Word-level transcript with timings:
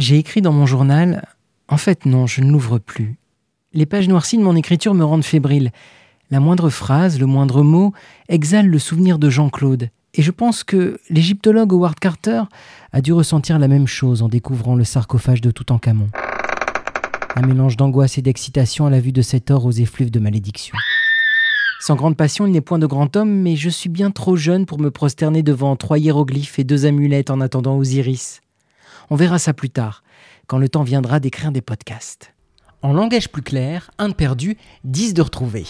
J'ai 0.00 0.16
écrit 0.16 0.40
dans 0.40 0.54
mon 0.54 0.64
journal 0.64 1.28
En 1.68 1.76
fait, 1.76 2.06
non, 2.06 2.26
je 2.26 2.40
ne 2.40 2.50
l'ouvre 2.50 2.78
plus. 2.78 3.18
Les 3.74 3.84
pages 3.84 4.08
noircies 4.08 4.38
de 4.38 4.42
mon 4.42 4.56
écriture 4.56 4.94
me 4.94 5.04
rendent 5.04 5.26
fébrile. 5.26 5.72
La 6.30 6.40
moindre 6.40 6.70
phrase, 6.70 7.20
le 7.20 7.26
moindre 7.26 7.62
mot 7.62 7.92
exhale 8.30 8.66
le 8.66 8.78
souvenir 8.78 9.18
de 9.18 9.28
Jean-Claude. 9.28 9.90
Et 10.14 10.22
je 10.22 10.30
pense 10.30 10.64
que 10.64 10.98
l'égyptologue 11.10 11.74
Howard 11.74 12.00
Carter 12.00 12.44
a 12.94 13.02
dû 13.02 13.12
ressentir 13.12 13.58
la 13.58 13.68
même 13.68 13.86
chose 13.86 14.22
en 14.22 14.30
découvrant 14.30 14.74
le 14.74 14.84
sarcophage 14.84 15.42
de 15.42 15.50
Toutankhamon. 15.50 16.08
Un 17.36 17.46
mélange 17.46 17.76
d'angoisse 17.76 18.16
et 18.16 18.22
d'excitation 18.22 18.86
à 18.86 18.90
la 18.90 19.00
vue 19.00 19.12
de 19.12 19.20
cet 19.20 19.50
or 19.50 19.66
aux 19.66 19.72
effluves 19.72 20.10
de 20.10 20.18
malédiction. 20.18 20.78
Sans 21.78 21.96
grande 21.96 22.16
passion, 22.16 22.46
il 22.46 22.52
n'est 22.52 22.62
point 22.62 22.78
de 22.78 22.86
grand 22.86 23.14
homme, 23.16 23.42
mais 23.42 23.54
je 23.54 23.68
suis 23.68 23.90
bien 23.90 24.10
trop 24.10 24.36
jeune 24.36 24.64
pour 24.64 24.80
me 24.80 24.90
prosterner 24.90 25.42
devant 25.42 25.76
trois 25.76 25.98
hiéroglyphes 25.98 26.58
et 26.58 26.64
deux 26.64 26.86
amulettes 26.86 27.28
en 27.28 27.42
attendant 27.42 27.76
Osiris. 27.76 28.40
On 29.10 29.16
verra 29.16 29.40
ça 29.40 29.52
plus 29.52 29.70
tard, 29.70 30.04
quand 30.46 30.58
le 30.58 30.68
temps 30.68 30.84
viendra 30.84 31.18
d'écrire 31.18 31.50
des 31.50 31.60
podcasts. 31.60 32.32
En 32.80 32.92
langage 32.92 33.28
plus 33.28 33.42
clair, 33.42 33.90
un 33.98 34.08
de 34.08 34.14
perdu, 34.14 34.56
dix 34.84 35.14
de 35.14 35.22
retrouvé. 35.22 35.66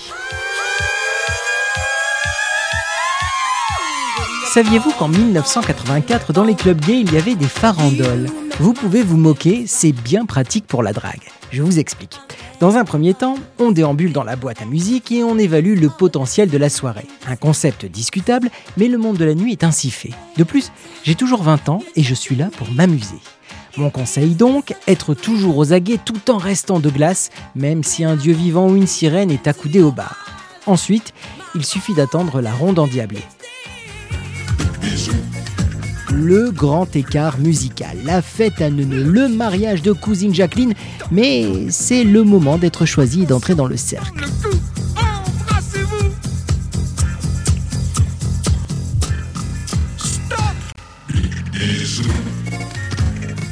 Saviez-vous 4.53 4.91
qu'en 4.91 5.07
1984, 5.07 6.33
dans 6.33 6.43
les 6.43 6.57
clubs 6.57 6.81
gays, 6.81 7.03
il 7.03 7.13
y 7.13 7.17
avait 7.17 7.37
des 7.37 7.47
farandoles 7.47 8.27
Vous 8.59 8.73
pouvez 8.73 9.05
vous 9.05 9.17
moquer, 9.17 9.63
c'est 9.69 9.93
bien 9.93 10.27
pratique 10.27 10.67
pour 10.67 10.83
la 10.83 10.93
drague. 10.93 11.23
Je 11.53 11.63
vous 11.63 11.79
explique. 11.79 12.19
Dans 12.59 12.77
un 12.77 12.85
premier 12.85 13.15
temps, 13.15 13.37
on 13.61 13.71
déambule 13.71 14.13
dans 14.13 14.25
la 14.25 14.35
boîte 14.35 14.61
à 14.61 14.65
musique 14.65 15.13
et 15.13 15.23
on 15.23 15.39
évalue 15.39 15.79
le 15.79 15.89
potentiel 15.89 16.51
de 16.51 16.59
la 16.59 16.69
soirée. 16.69 17.07
Un 17.29 17.37
concept 17.37 17.87
discutable, 17.87 18.51
mais 18.77 18.89
le 18.89 18.99
monde 18.99 19.19
de 19.19 19.25
la 19.25 19.37
nuit 19.37 19.53
est 19.53 19.63
ainsi 19.63 19.89
fait. 19.89 20.11
De 20.37 20.43
plus, 20.43 20.73
j'ai 21.05 21.15
toujours 21.15 21.45
20 21.45 21.69
ans 21.69 21.85
et 21.95 22.03
je 22.03 22.15
suis 22.15 22.35
là 22.35 22.49
pour 22.59 22.73
m'amuser. 22.73 23.21
Mon 23.77 23.91
conseil 23.91 24.35
donc, 24.35 24.75
être 24.89 25.15
toujours 25.15 25.59
aux 25.59 25.73
aguets 25.73 26.01
tout 26.05 26.29
en 26.29 26.39
restant 26.39 26.81
de 26.81 26.91
glace, 26.91 27.31
même 27.55 27.85
si 27.85 28.03
un 28.03 28.17
dieu 28.17 28.33
vivant 28.33 28.69
ou 28.69 28.75
une 28.75 28.89
sirène 28.89 29.31
est 29.31 29.47
accoudé 29.47 29.81
au 29.81 29.93
bar. 29.93 30.27
Ensuite, 30.67 31.15
il 31.55 31.65
suffit 31.65 31.95
d'attendre 31.95 32.41
la 32.41 32.53
ronde 32.53 32.81
endiablée 32.81 33.23
le 36.13 36.51
grand 36.51 36.95
écart 36.97 37.39
musical, 37.39 37.97
la 38.05 38.23
fête 38.23 38.61
à 38.61 38.71
Neuneu, 38.71 39.03
le 39.03 39.29
mariage 39.29 39.83
de 39.83 39.93
cousine 39.93 40.35
Jacqueline, 40.35 40.75
mais 41.11 41.71
c'est 41.71 42.05
le 42.05 42.25
moment 42.25 42.59
d'être 42.59 42.85
choisi 42.85 43.23
et 43.23 43.27
d'entrer 43.27 43.55
dans 43.55 43.67
le 43.67 43.77
cercle. 43.77 44.25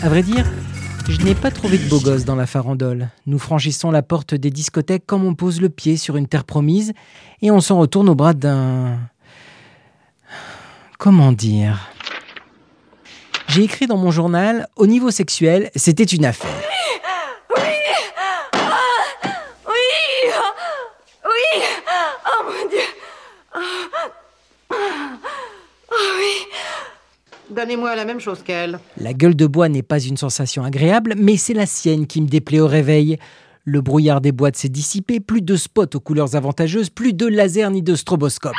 À 0.03 0.09
vrai 0.09 0.23
dire, 0.23 0.47
je 1.09 1.20
n'ai 1.23 1.34
pas 1.34 1.51
trouvé 1.51 1.79
de 1.79 1.89
beau 1.89 2.01
gosse 2.01 2.25
dans 2.25 2.36
la 2.36 2.47
farandole. 2.47 3.09
Nous 3.27 3.39
franchissons 3.39 3.91
la 3.91 4.03
porte 4.03 4.34
des 4.34 4.51
discothèques 4.51 5.06
comme 5.06 5.25
on 5.25 5.34
pose 5.34 5.61
le 5.61 5.69
pied 5.69 5.97
sur 5.97 6.17
une 6.17 6.29
terre 6.29 6.45
promise 6.45 6.92
et 7.42 7.51
on 7.51 7.61
s'en 7.61 7.79
retourne 7.79 8.09
au 8.09 8.14
bras 8.14 8.34
d'un... 8.34 8.98
Comment 10.98 11.33
dire? 11.33 11.88
J'ai 13.59 13.64
écrit 13.64 13.89
dans 13.89 13.97
mon 13.97 14.12
journal, 14.12 14.69
au 14.77 14.87
niveau 14.87 15.11
sexuel, 15.11 15.73
c'était 15.75 16.05
une 16.05 16.25
affaire. 16.25 16.55
Oui 17.56 17.56
Oui 17.56 17.64
Oui 19.67 20.33
Oui 21.25 21.62
Oh 22.25 22.45
mon 22.45 22.69
Dieu 22.70 22.79
Oh, 25.91 25.95
oui 26.20 26.47
Donnez-moi 27.51 27.97
la 27.97 28.05
même 28.05 28.20
chose 28.20 28.45
qu'elle. 28.45 28.79
La 28.97 29.12
gueule 29.12 29.34
de 29.34 29.47
bois 29.48 29.69
n'est 29.69 29.83
pas 29.83 29.98
une 29.98 30.17
sensation 30.17 30.62
agréable, 30.62 31.14
mais 31.17 31.36
c'est 31.36 31.55
la 31.55 31.67
sienne 31.67 32.06
qui 32.06 32.20
me 32.23 32.29
déplaît 32.29 32.61
au 32.61 32.69
réveil. 32.69 33.19
Le 33.64 33.81
brouillard 33.81 34.20
des 34.20 34.31
boîtes 34.31 34.55
s'est 34.55 34.69
dissipé, 34.69 35.19
plus 35.19 35.42
de 35.42 35.56
spots 35.56 35.97
aux 35.97 36.01
couleurs 36.01 36.36
avantageuses, 36.36 36.91
plus 36.91 37.13
de 37.13 37.27
lasers 37.27 37.70
ni 37.70 37.83
de 37.83 37.96
stroboscope. 37.96 38.55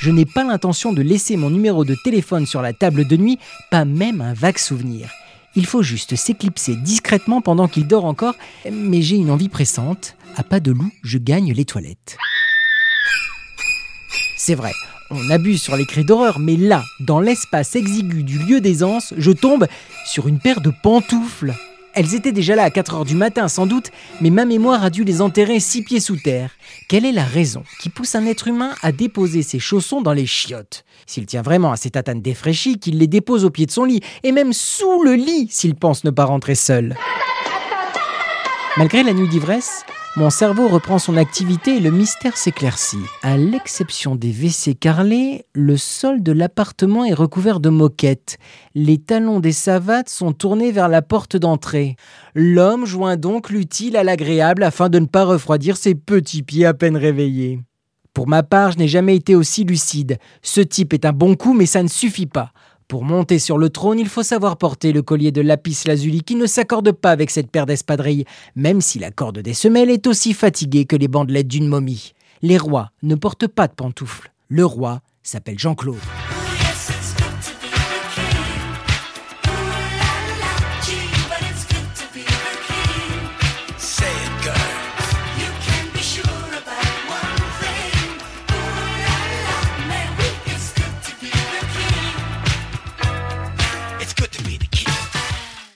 Je 0.00 0.10
n'ai 0.10 0.24
pas 0.24 0.44
l'intention 0.44 0.94
de 0.94 1.02
laisser 1.02 1.36
mon 1.36 1.50
numéro 1.50 1.84
de 1.84 1.94
téléphone 1.94 2.46
sur 2.46 2.62
la 2.62 2.72
table 2.72 3.06
de 3.06 3.18
nuit, 3.18 3.38
pas 3.70 3.84
même 3.84 4.22
un 4.22 4.32
vague 4.32 4.56
souvenir. 4.56 5.10
Il 5.56 5.66
faut 5.66 5.82
juste 5.82 6.16
s'éclipser 6.16 6.74
discrètement 6.74 7.42
pendant 7.42 7.68
qu'il 7.68 7.86
dort 7.86 8.06
encore, 8.06 8.34
mais 8.72 9.02
j'ai 9.02 9.16
une 9.16 9.30
envie 9.30 9.50
pressante. 9.50 10.16
À 10.36 10.42
pas 10.42 10.58
de 10.58 10.72
loup, 10.72 10.90
je 11.02 11.18
gagne 11.18 11.52
les 11.52 11.66
toilettes. 11.66 12.16
C'est 14.38 14.54
vrai, 14.54 14.72
on 15.10 15.28
abuse 15.28 15.60
sur 15.60 15.76
les 15.76 15.84
cris 15.84 16.04
d'horreur, 16.04 16.38
mais 16.38 16.56
là, 16.56 16.82
dans 17.00 17.20
l'espace 17.20 17.76
exigu 17.76 18.22
du 18.22 18.38
lieu 18.38 18.62
d'aisance, 18.62 19.12
je 19.18 19.32
tombe 19.32 19.66
sur 20.06 20.28
une 20.28 20.38
paire 20.38 20.62
de 20.62 20.72
pantoufles. 20.82 21.52
Elles 21.94 22.14
étaient 22.14 22.32
déjà 22.32 22.54
là 22.54 22.62
à 22.62 22.70
4 22.70 22.94
heures 22.94 23.04
du 23.04 23.16
matin 23.16 23.48
sans 23.48 23.66
doute, 23.66 23.90
mais 24.20 24.30
ma 24.30 24.44
mémoire 24.44 24.84
a 24.84 24.90
dû 24.90 25.02
les 25.02 25.20
enterrer 25.20 25.58
six 25.58 25.82
pieds 25.82 25.98
sous 25.98 26.16
terre. 26.16 26.52
Quelle 26.88 27.04
est 27.04 27.12
la 27.12 27.24
raison 27.24 27.64
qui 27.80 27.90
pousse 27.90 28.14
un 28.14 28.26
être 28.26 28.46
humain 28.46 28.74
à 28.82 28.92
déposer 28.92 29.42
ses 29.42 29.58
chaussons 29.58 30.00
dans 30.00 30.12
les 30.12 30.26
chiottes? 30.26 30.84
S'il 31.06 31.26
tient 31.26 31.42
vraiment 31.42 31.72
à 31.72 31.76
ses 31.76 31.90
tatanes 31.90 32.22
défraîchies, 32.22 32.78
qu'il 32.78 32.98
les 32.98 33.08
dépose 33.08 33.44
au 33.44 33.50
pied 33.50 33.66
de 33.66 33.72
son 33.72 33.84
lit, 33.84 34.00
et 34.22 34.30
même 34.30 34.52
sous 34.52 35.02
le 35.02 35.14
lit 35.14 35.48
s'il 35.50 35.74
pense 35.74 36.04
ne 36.04 36.10
pas 36.10 36.26
rentrer 36.26 36.54
seul. 36.54 36.94
Malgré 38.76 39.02
la 39.02 39.12
nuit 39.12 39.28
d'ivresse, 39.28 39.84
mon 40.16 40.28
cerveau 40.28 40.66
reprend 40.66 40.98
son 40.98 41.16
activité 41.16 41.76
et 41.76 41.80
le 41.80 41.92
mystère 41.92 42.36
s'éclaircit. 42.36 42.98
À 43.22 43.36
l'exception 43.36 44.16
des 44.16 44.32
WC 44.32 44.74
carrelés, 44.74 45.46
le 45.54 45.76
sol 45.76 46.20
de 46.20 46.32
l'appartement 46.32 47.04
est 47.04 47.14
recouvert 47.14 47.60
de 47.60 47.68
moquettes. 47.68 48.38
Les 48.74 48.98
talons 48.98 49.38
des 49.38 49.52
savates 49.52 50.08
sont 50.08 50.32
tournés 50.32 50.72
vers 50.72 50.88
la 50.88 51.00
porte 51.00 51.36
d'entrée. 51.36 51.94
L'homme 52.34 52.86
joint 52.86 53.16
donc 53.16 53.50
l'utile 53.50 53.96
à 53.96 54.02
l'agréable 54.02 54.64
afin 54.64 54.88
de 54.88 54.98
ne 54.98 55.06
pas 55.06 55.24
refroidir 55.24 55.76
ses 55.76 55.94
petits 55.94 56.42
pieds 56.42 56.66
à 56.66 56.74
peine 56.74 56.96
réveillés. 56.96 57.60
Pour 58.12 58.26
ma 58.26 58.42
part, 58.42 58.72
je 58.72 58.78
n'ai 58.78 58.88
jamais 58.88 59.14
été 59.14 59.36
aussi 59.36 59.62
lucide. 59.62 60.18
Ce 60.42 60.60
type 60.60 60.92
est 60.92 61.04
un 61.04 61.12
bon 61.12 61.36
coup, 61.36 61.54
mais 61.54 61.66
ça 61.66 61.84
ne 61.84 61.88
suffit 61.88 62.26
pas. 62.26 62.50
Pour 62.90 63.04
monter 63.04 63.38
sur 63.38 63.56
le 63.56 63.70
trône, 63.70 64.00
il 64.00 64.08
faut 64.08 64.24
savoir 64.24 64.56
porter 64.56 64.90
le 64.90 65.00
collier 65.00 65.30
de 65.30 65.40
lapis 65.40 65.84
lazuli 65.86 66.24
qui 66.24 66.34
ne 66.34 66.46
s'accorde 66.46 66.90
pas 66.90 67.12
avec 67.12 67.30
cette 67.30 67.48
paire 67.48 67.64
d'espadrilles, 67.64 68.24
même 68.56 68.80
si 68.80 68.98
la 68.98 69.12
corde 69.12 69.38
des 69.38 69.54
semelles 69.54 69.90
est 69.90 70.08
aussi 70.08 70.34
fatiguée 70.34 70.86
que 70.86 70.96
les 70.96 71.06
bandelettes 71.06 71.46
d'une 71.46 71.68
momie. 71.68 72.14
Les 72.42 72.58
rois 72.58 72.90
ne 73.04 73.14
portent 73.14 73.46
pas 73.46 73.68
de 73.68 73.74
pantoufles. 73.74 74.32
Le 74.48 74.66
roi 74.66 75.02
s'appelle 75.22 75.56
Jean-Claude. 75.56 76.00